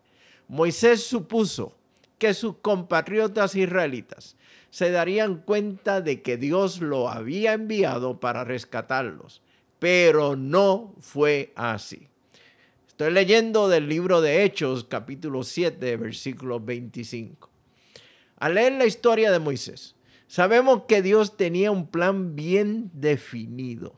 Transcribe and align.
Moisés 0.48 1.04
supuso 1.04 1.76
que 2.18 2.34
sus 2.34 2.58
compatriotas 2.58 3.56
israelitas 3.56 4.36
se 4.70 4.92
darían 4.92 5.38
cuenta 5.38 6.02
de 6.02 6.22
que 6.22 6.38
Dios 6.38 6.82
lo 6.82 7.10
había 7.10 7.54
enviado 7.54 8.20
para 8.20 8.44
rescatarlos, 8.44 9.42
pero 9.80 10.36
no 10.36 10.96
fue 11.00 11.52
así. 11.56 12.08
Estoy 12.88 13.12
leyendo 13.12 13.70
del 13.70 13.88
libro 13.88 14.22
de 14.22 14.44
Hechos, 14.44 14.84
capítulo 14.84 15.44
7, 15.44 15.98
versículo 15.98 16.60
25. 16.60 17.50
Al 18.40 18.56
leer 18.56 18.74
la 18.74 18.86
historia 18.86 19.32
de 19.32 19.40
Moisés, 19.40 19.96
sabemos 20.28 20.84
que 20.88 21.02
Dios 21.02 21.38
tenía 21.38 21.72
un 21.72 21.88
plan 21.88 22.36
bien 22.36 22.90
definido. 22.94 23.96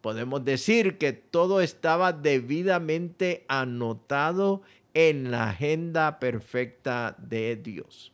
Podemos 0.00 0.44
decir 0.44 0.98
que 0.98 1.12
todo 1.12 1.60
estaba 1.60 2.12
debidamente 2.12 3.44
anotado 3.48 4.62
en 4.94 5.30
la 5.30 5.50
agenda 5.50 6.18
perfecta 6.18 7.16
de 7.18 7.56
Dios. 7.56 8.12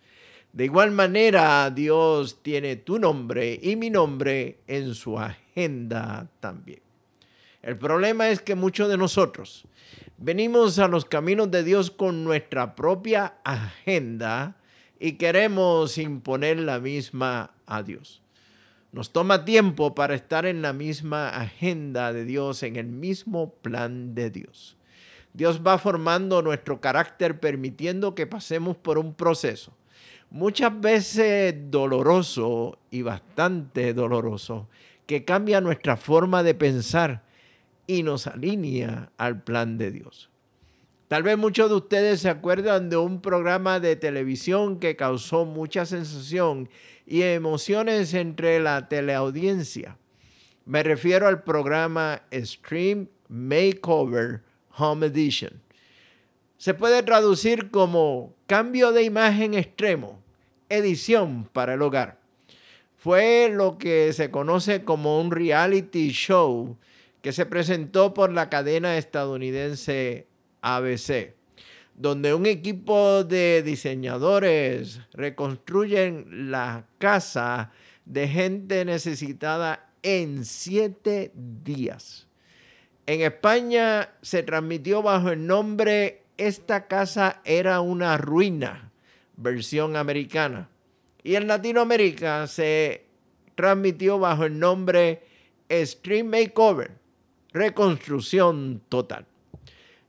De 0.56 0.65
igual 0.65 0.91
manera, 0.91 1.71
Dios 1.71 2.43
tiene 2.43 2.77
tu 2.77 2.99
nombre 2.99 3.61
y 3.62 3.77
mi 3.77 3.91
nombre 3.91 4.61
en 4.67 4.94
su 4.94 5.19
agenda 5.19 6.31
también. 6.41 6.81
El 7.61 7.77
problema 7.77 8.31
es 8.31 8.41
que 8.41 8.55
muchos 8.55 8.89
de 8.89 8.97
nosotros 8.97 9.66
venimos 10.16 10.78
a 10.78 10.89
los 10.89 11.05
caminos 11.05 11.50
de 11.50 11.62
Dios 11.62 11.91
con 11.91 12.25
nuestra 12.25 12.75
propia 12.75 13.34
agenda 13.45 14.56
y 14.99 15.19
queremos 15.19 15.99
imponer 15.99 16.59
la 16.59 16.81
misma 16.81 17.50
a 17.66 17.83
Dios. 17.83 18.22
Nos 18.93 19.12
toma 19.12 19.45
tiempo 19.45 19.95
para 19.95 20.15
estar 20.15 20.47
en 20.47 20.62
la 20.62 20.72
misma 20.72 21.28
agenda 21.28 22.15
de 22.15 22.25
Dios, 22.25 22.62
en 22.62 22.77
el 22.77 22.87
mismo 22.87 23.53
plan 23.56 24.15
de 24.15 24.31
Dios. 24.31 24.78
Dios 25.34 25.61
va 25.61 25.77
formando 25.77 26.41
nuestro 26.41 26.81
carácter 26.81 27.41
permitiendo 27.41 28.15
que 28.15 28.27
pasemos 28.27 28.78
por 28.78 28.97
un 28.97 29.12
proceso 29.12 29.75
muchas 30.36 30.78
veces 30.78 31.54
doloroso 31.70 32.78
y 32.91 33.00
bastante 33.00 33.94
doloroso, 33.94 34.69
que 35.06 35.24
cambia 35.24 35.62
nuestra 35.62 35.97
forma 35.97 36.42
de 36.42 36.54
pensar 36.54 37.24
y 37.86 38.02
nos 38.02 38.26
alinea 38.26 39.10
al 39.16 39.42
plan 39.42 39.78
de 39.78 39.91
Dios. 39.91 40.28
Tal 41.08 41.22
vez 41.22 41.38
muchos 41.38 41.70
de 41.70 41.76
ustedes 41.76 42.20
se 42.20 42.28
acuerdan 42.28 42.91
de 42.91 42.98
un 42.98 43.22
programa 43.22 43.80
de 43.80 43.97
televisión 43.97 44.78
que 44.78 44.94
causó 44.94 45.47
mucha 45.47 45.86
sensación 45.86 46.68
y 47.06 47.22
emociones 47.22 48.12
entre 48.12 48.60
la 48.60 48.88
teleaudiencia. 48.88 49.97
Me 50.66 50.82
refiero 50.82 51.28
al 51.28 51.44
programa 51.44 52.20
Stream 52.30 53.08
Makeover 53.28 54.42
Home 54.76 55.06
Edition. 55.06 55.62
Se 56.58 56.74
puede 56.74 57.03
traducir 57.03 57.70
como 57.70 58.34
cambio 58.47 58.92
de 58.92 59.03
imagen 59.03 59.54
extremo, 59.54 60.25
edición 60.69 61.49
para 61.53 61.75
el 61.75 61.82
hogar. 61.82 62.19
Fue 62.97 63.49
lo 63.53 63.78
que 63.78 64.12
se 64.12 64.31
conoce 64.31 64.84
como 64.84 65.21
un 65.21 65.31
reality 65.31 66.10
show 66.10 66.77
que 67.22 67.32
se 67.32 67.47
presentó 67.47 68.15
por 68.15 68.32
la 68.32 68.49
cadena 68.49 68.99
estadounidense 68.99 70.27
ABC, 70.62 71.34
donde 71.94 72.34
un 72.34 72.47
equipo 72.47 73.25
de 73.25 73.62
diseñadores 73.62 75.00
reconstruyen 75.12 76.50
la 76.50 76.87
casa 76.98 77.72
de 78.04 78.28
gente 78.28 78.84
necesitada 78.84 79.88
en 80.03 80.44
siete 80.44 81.33
días. 81.34 82.27
En 83.06 83.21
España 83.21 84.10
se 84.22 84.43
transmitió 84.43 85.03
bajo 85.03 85.31
el 85.31 85.47
nombre 85.47 86.22
esta 86.37 86.87
casa 86.87 87.41
era 87.44 87.81
una 87.81 88.19
ruina, 88.19 88.91
versión 89.36 89.97
americana. 89.97 90.69
Y 91.22 91.34
en 91.34 91.47
Latinoamérica 91.47 92.47
se 92.47 93.06
transmitió 93.54 94.19
bajo 94.19 94.44
el 94.44 94.58
nombre 94.58 95.22
Stream 95.70 96.28
Makeover, 96.28 96.92
reconstrucción 97.52 98.82
total. 98.88 99.26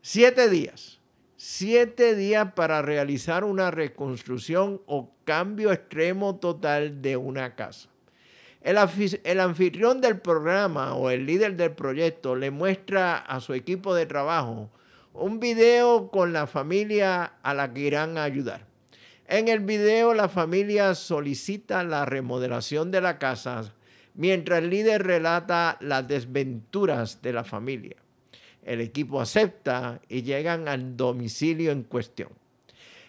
Siete 0.01 0.49
días, 0.49 0.99
siete 1.35 2.15
días 2.15 2.53
para 2.53 2.81
realizar 2.81 3.43
una 3.43 3.71
reconstrucción 3.71 4.81
o 4.85 5.11
cambio 5.23 5.71
extremo 5.71 6.35
total 6.37 7.01
de 7.01 7.17
una 7.17 7.55
casa. 7.55 7.89
El, 8.61 8.77
el, 9.23 9.39
anfitrión 9.39 10.01
del 10.01 10.19
programa 10.19 10.95
o 10.95 11.09
el 11.09 11.25
líder 11.25 11.55
del 11.55 11.71
proyecto 11.71 12.35
le 12.35 12.51
muestra 12.51 13.17
a 13.17 13.39
su 13.39 13.53
equipo 13.53 13.95
de 13.95 14.05
trabajo 14.05 14.69
un 15.13 15.39
video 15.39 16.09
con 16.11 16.33
la 16.33 16.47
familia 16.47 17.33
a 17.41 17.53
la 17.53 17.73
que 17.73 17.81
irán 17.81 18.17
a 18.17 18.23
ayudar. 18.23 18.65
En 19.29 19.49
el 19.49 19.59
video 19.59 20.13
la 20.13 20.29
familia 20.29 20.95
solicita 20.95 21.83
la 21.83 22.05
remodelación 22.05 22.91
de 22.91 23.01
la 23.01 23.19
casa 23.19 23.73
mientras 24.15 24.59
el 24.59 24.69
líder 24.69 25.03
relata 25.03 25.77
las 25.81 26.07
desventuras 26.07 27.21
de 27.21 27.33
la 27.33 27.43
familia. 27.43 27.97
El 28.63 28.79
equipo 28.79 29.19
acepta 29.19 29.99
y 30.07 30.23
llegan 30.23 30.69
al 30.69 30.95
domicilio 30.95 31.71
en 31.71 31.83
cuestión. 31.83 32.29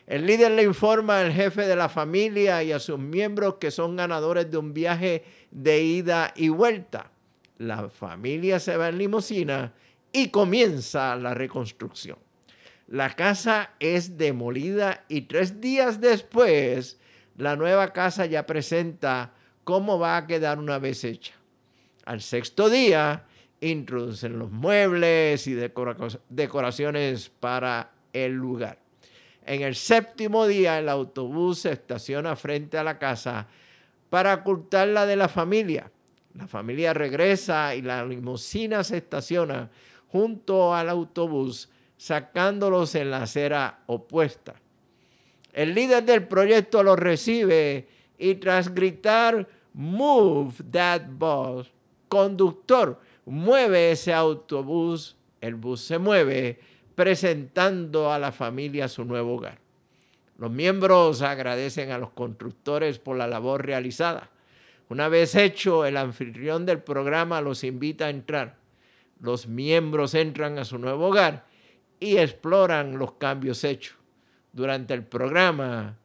El 0.09 0.27
líder 0.27 0.51
le 0.53 0.65
informa 0.65 1.21
al 1.21 1.33
jefe 1.33 1.69
de 1.69 1.77
la 1.77 1.89
familia 1.89 2.65
y 2.65 2.73
a 2.73 2.81
sus 2.81 2.99
miembros 2.99 3.55
que 3.61 3.71
son 3.71 3.95
ganadores 3.95 4.51
de 4.51 4.57
un 4.57 4.75
viaje 4.75 5.23
de 5.53 5.83
ida 5.83 6.33
y 6.35 6.49
vuelta. 6.49 7.13
La 7.59 7.89
familia 7.91 8.59
se 8.59 8.77
va 8.77 8.89
en 8.89 8.99
limusina 8.99 9.73
y 10.13 10.31
comienza 10.31 11.15
la 11.15 11.33
reconstrucción. 11.35 12.19
La 12.89 13.15
casa 13.15 13.71
es 13.81 14.17
demolida 14.17 15.05
y 15.09 15.23
tres 15.23 15.61
días 15.61 16.01
después 16.01 16.99
la 17.39 17.55
nueva 17.55 17.93
casa 17.93 18.27
ya 18.27 18.47
presenta 18.47 19.33
cómo 19.63 19.99
va 19.99 20.17
a 20.17 20.27
quedar 20.27 20.59
una 20.59 20.81
vez 20.81 21.05
hecha. 21.05 21.35
Al 22.05 22.21
sexto 22.21 22.69
día, 22.69 23.27
introducen 23.61 24.41
los 24.41 24.51
muebles 24.51 25.47
y 25.47 25.55
decoraciones 25.55 27.29
para 27.29 27.93
el 28.13 28.33
lugar. 28.33 28.81
En 29.47 29.63
el 29.63 29.77
séptimo 29.77 30.49
día, 30.49 30.81
el 30.81 30.89
autobús 30.89 31.61
se 31.61 31.73
estaciona 31.73 32.35
frente 32.35 32.77
a 32.77 32.83
la 32.83 32.99
casa 32.99 33.47
para 34.11 34.35
ocultarla 34.35 35.07
de 35.07 35.17
la 35.17 35.29
familia. 35.29 35.93
La 36.35 36.49
familia 36.49 36.93
regresa 36.93 37.75
y 37.75 37.83
la 37.83 38.05
limusina 38.05 38.83
se 38.83 38.97
estaciona 38.97 39.71
junto 40.09 40.75
al 40.75 40.89
autobús, 40.89 41.69
sacándolos 41.99 42.95
en 42.95 43.11
la 43.11 43.25
acera 43.25 43.81
opuesta. 43.87 44.55
El 45.53 45.75
líder 45.75 46.05
del 46.05 46.27
proyecto 46.27 46.83
lo 46.83 46.97
recibe 46.97 47.89
y 48.17 48.37
tras 48.37 48.75
gritar, 48.75 49.47
Move 49.75 50.55
that 50.73 51.03
bus, 51.09 51.71
conductor, 52.09 52.99
mueve 53.27 53.93
ese 53.93 54.15
autobús, 54.15 55.17
el 55.41 55.57
bus 55.57 55.83
se 55.83 55.99
mueve, 55.99 56.59
presentando 56.95 58.11
a 58.11 58.19
la 58.19 58.33
familia 58.33 58.89
su 58.89 59.05
nuevo 59.05 59.35
hogar. 59.35 59.59
Los 60.37 60.51
miembros 60.51 61.23
agradecen 61.23 61.91
a 61.91 61.99
los 61.99 62.11
constructores 62.11 62.99
por 62.99 63.17
la 63.17 63.27
labor 63.27 63.67
realizada. 63.67 64.31
Una 64.89 65.09
vez 65.09 65.35
hecho, 65.35 65.85
el 65.85 65.97
anfitrión 65.97 66.65
del 66.65 66.81
programa 66.81 67.41
los 67.41 67.63
invita 67.63 68.07
a 68.07 68.11
entrar. 68.11 68.57
Los 69.21 69.49
miembros 69.49 70.15
entran 70.15 70.59
a 70.59 70.65
su 70.65 70.79
nuevo 70.79 71.09
hogar 71.09 71.48
y 72.01 72.17
exploran 72.17 72.99
los 72.99 73.13
cambios 73.13 73.65
hechos. 73.65 73.97
Durante 74.53 74.95
el 74.95 75.05
programa, 75.05 75.99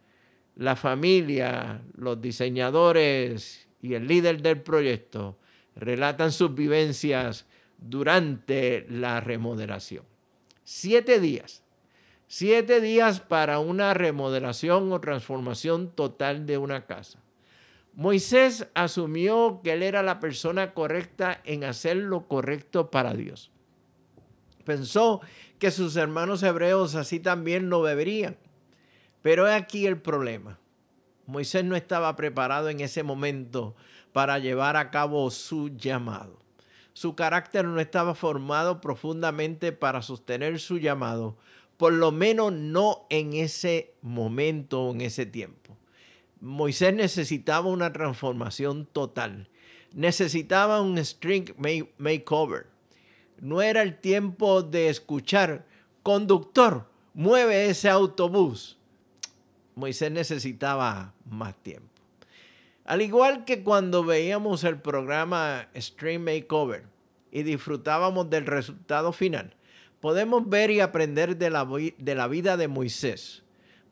la 0.55 0.75
familia, 0.75 1.81
los 1.95 2.21
diseñadores 2.21 3.67
y 3.81 3.95
el 3.95 4.07
líder 4.07 4.41
del 4.41 4.61
proyecto 4.61 5.37
relatan 5.75 6.31
sus 6.31 6.53
vivencias 6.53 7.45
durante 7.77 8.85
la 8.89 9.19
remodelación. 9.19 10.05
Siete 10.63 11.19
días. 11.19 11.63
Siete 12.27 12.81
días 12.81 13.19
para 13.19 13.59
una 13.59 13.93
remodelación 13.93 14.91
o 14.91 14.99
transformación 15.01 15.91
total 15.91 16.45
de 16.45 16.57
una 16.57 16.85
casa. 16.85 17.19
Moisés 17.93 18.67
asumió 18.73 19.61
que 19.63 19.73
él 19.73 19.83
era 19.83 20.01
la 20.01 20.19
persona 20.19 20.73
correcta 20.73 21.41
en 21.43 21.63
hacer 21.63 21.97
lo 21.97 22.27
correcto 22.27 22.89
para 22.89 23.13
Dios. 23.13 23.51
Pensó 24.65 25.21
que 25.63 25.71
sus 25.71 25.95
hermanos 25.95 26.43
hebreos 26.43 26.93
así 26.93 27.21
también 27.21 27.69
lo 27.69 27.81
beberían. 27.81 28.35
Pero 29.21 29.47
es 29.47 29.53
aquí 29.53 29.85
el 29.87 29.97
problema. 29.97 30.59
Moisés 31.25 31.63
no 31.63 31.77
estaba 31.77 32.17
preparado 32.17 32.67
en 32.67 32.81
ese 32.81 33.01
momento 33.01 33.73
para 34.11 34.39
llevar 34.39 34.75
a 34.75 34.91
cabo 34.91 35.31
su 35.31 35.69
llamado. 35.69 36.37
Su 36.91 37.15
carácter 37.15 37.63
no 37.63 37.79
estaba 37.79 38.13
formado 38.13 38.81
profundamente 38.81 39.71
para 39.71 40.01
sostener 40.01 40.59
su 40.59 40.79
llamado, 40.79 41.37
por 41.77 41.93
lo 41.93 42.11
menos 42.11 42.51
no 42.51 43.07
en 43.09 43.31
ese 43.31 43.93
momento 44.01 44.81
o 44.81 44.91
en 44.91 44.99
ese 44.99 45.25
tiempo. 45.25 45.77
Moisés 46.41 46.93
necesitaba 46.93 47.69
una 47.69 47.93
transformación 47.93 48.85
total. 48.85 49.47
Necesitaba 49.93 50.81
un 50.81 50.97
string 50.97 51.53
makeover. 51.97 52.72
No 53.39 53.61
era 53.61 53.81
el 53.81 53.99
tiempo 53.99 54.63
de 54.63 54.89
escuchar, 54.89 55.65
conductor, 56.01 56.87
mueve 57.13 57.67
ese 57.67 57.89
autobús. 57.89 58.77
Moisés 59.75 60.11
necesitaba 60.11 61.13
más 61.25 61.55
tiempo. 61.63 61.89
Al 62.85 63.01
igual 63.01 63.45
que 63.45 63.63
cuando 63.63 64.03
veíamos 64.03 64.63
el 64.63 64.79
programa 64.79 65.69
Stream 65.75 66.23
Makeover 66.23 66.83
y 67.31 67.43
disfrutábamos 67.43 68.29
del 68.29 68.45
resultado 68.45 69.13
final, 69.13 69.55
podemos 70.01 70.47
ver 70.49 70.69
y 70.69 70.81
aprender 70.81 71.37
de 71.37 71.49
la, 71.49 71.65
de 71.97 72.15
la 72.15 72.27
vida 72.27 72.57
de 72.57 72.67
Moisés. 72.67 73.43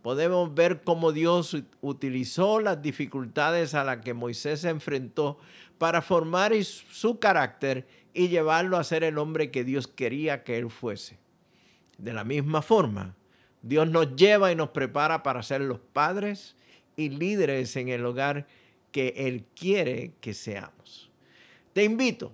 Podemos 0.02 0.54
ver 0.54 0.82
cómo 0.82 1.12
Dios 1.12 1.56
utilizó 1.80 2.60
las 2.60 2.82
dificultades 2.82 3.76
a 3.76 3.84
las 3.84 3.98
que 4.00 4.14
Moisés 4.14 4.62
se 4.62 4.70
enfrentó 4.70 5.38
para 5.82 6.04
formar 6.04 6.54
su 6.64 7.18
carácter 7.18 7.88
y 8.14 8.28
llevarlo 8.28 8.78
a 8.78 8.84
ser 8.84 9.04
el 9.04 9.18
hombre 9.18 9.50
que 9.50 9.64
Dios 9.64 9.88
quería 9.88 10.44
que 10.44 10.60
él 10.60 10.70
fuese. 10.70 11.18
De 11.98 12.14
la 12.14 12.24
misma 12.24 12.62
forma, 12.62 13.16
Dios 13.64 13.90
nos 13.90 14.16
lleva 14.16 14.52
y 14.52 14.56
nos 14.56 14.70
prepara 14.70 15.24
para 15.24 15.42
ser 15.42 15.62
los 15.62 15.80
padres 15.80 16.56
y 16.96 17.10
líderes 17.10 17.76
en 17.78 17.90
el 17.90 18.06
hogar 18.06 18.46
que 18.92 19.16
Él 19.18 19.44
quiere 19.56 20.14
que 20.22 20.36
seamos. 20.36 21.10
Te 21.74 21.84
invito 21.84 22.32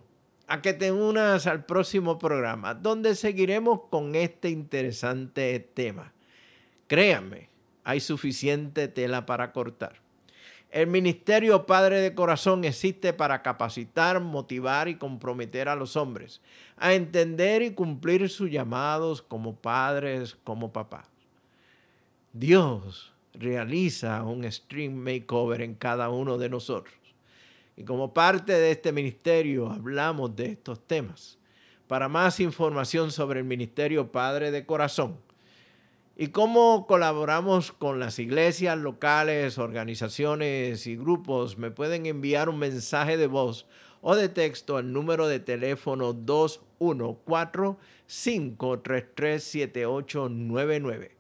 a 0.48 0.62
que 0.62 0.74
te 0.74 0.92
unas 0.92 1.48
al 1.48 1.64
próximo 1.64 2.20
programa, 2.20 2.74
donde 2.74 3.16
seguiremos 3.16 3.84
con 3.90 4.16
este 4.16 4.50
interesante 4.50 5.58
tema. 5.74 6.12
Créanme, 6.88 7.48
hay 7.86 8.02
suficiente 8.02 8.90
tela 8.90 9.26
para 9.26 9.54
cortar. 9.54 10.06
El 10.70 10.88
Ministerio 10.88 11.66
Padre 11.66 12.02
de 12.02 12.14
Corazón 12.14 12.66
existe 12.66 13.14
para 13.14 13.42
capacitar, 13.42 14.20
motivar 14.20 14.90
y 14.90 14.96
comprometer 14.96 15.70
a 15.70 15.76
los 15.76 15.96
hombres 15.96 16.42
a 16.76 16.94
entender 16.94 17.62
y 17.62 17.72
cumplir 17.72 18.30
sus 18.30 18.52
llamados 18.52 19.22
como 19.22 19.56
padres, 19.56 20.38
como 20.44 20.74
papás. 20.74 21.08
Dios 22.34 23.14
realiza 23.34 24.24
un 24.24 24.50
stream 24.52 24.94
makeover 24.94 25.62
en 25.62 25.74
cada 25.74 26.10
uno 26.10 26.38
de 26.38 26.50
nosotros. 26.50 26.96
Y 27.78 27.84
como 27.84 28.14
parte 28.14 28.54
de 28.54 28.72
este 28.72 28.92
ministerio 28.92 29.72
hablamos 29.72 30.36
de 30.36 30.52
estos 30.52 30.86
temas. 30.86 31.38
Para 31.88 32.10
más 32.10 32.40
información 32.42 33.12
sobre 33.12 33.40
el 33.40 33.46
Ministerio 33.46 34.12
Padre 34.12 34.52
de 34.52 34.66
Corazón 34.66 35.18
y 36.20 36.30
cómo 36.30 36.88
colaboramos 36.88 37.72
con 37.72 38.00
las 38.00 38.18
iglesias 38.18 38.76
locales, 38.76 39.60
organizaciones 39.60 40.88
y 40.88 40.98
grupos, 40.98 41.60
me 41.60 41.70
pueden 41.70 42.08
enviar 42.08 42.50
un 42.50 42.58
mensaje 42.58 43.18
de 43.18 43.28
voz 43.28 43.68
o 44.02 44.16
de 44.16 44.28
texto 44.28 44.78
al 44.78 44.92
número 44.92 45.28
de 45.28 45.40
teléfono 45.40 46.14
214 46.14 47.78
533 48.08 49.44
7899. 49.44 51.16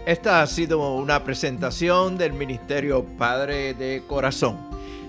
Esta 0.06 0.44
ha 0.44 0.46
sido 0.46 0.94
una 0.94 1.24
presentación 1.24 2.16
del 2.16 2.32
Ministerio 2.32 3.04
Padre 3.18 3.74
de 3.74 4.04
Corazón, 4.06 4.56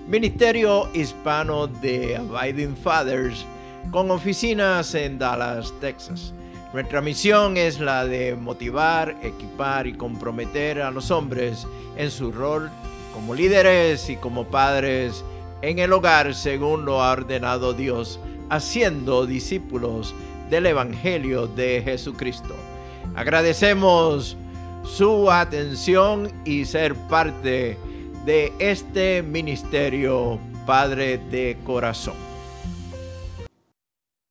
Ministerio 0.07 0.89
Hispano 0.91 1.67
de 1.67 2.17
Abiding 2.17 2.75
Fathers, 2.75 3.45
con 3.91 4.09
oficinas 4.09 4.95
en 4.95 5.19
Dallas, 5.19 5.71
Texas. 5.79 6.33
Nuestra 6.73 7.01
misión 7.01 7.57
es 7.57 7.79
la 7.79 8.05
de 8.05 8.35
motivar, 8.35 9.15
equipar 9.21 9.85
y 9.85 9.93
comprometer 9.93 10.81
a 10.81 10.89
los 10.89 11.11
hombres 11.11 11.67
en 11.95 12.09
su 12.09 12.31
rol 12.31 12.71
como 13.13 13.35
líderes 13.35 14.09
y 14.09 14.15
como 14.15 14.45
padres 14.45 15.23
en 15.61 15.77
el 15.77 15.93
hogar 15.93 16.33
según 16.33 16.85
lo 16.85 17.03
ha 17.03 17.11
ordenado 17.11 17.73
Dios, 17.73 18.19
haciendo 18.49 19.27
discípulos 19.27 20.15
del 20.49 20.65
Evangelio 20.65 21.45
de 21.45 21.83
Jesucristo. 21.85 22.55
Agradecemos 23.15 24.37
su 24.87 25.29
atención 25.29 26.31
y 26.45 26.65
ser 26.65 26.95
parte 26.95 27.77
de 28.25 28.53
este 28.59 29.21
ministerio 29.21 30.39
Padre 30.65 31.17
de 31.17 31.57
Corazón. 31.65 32.26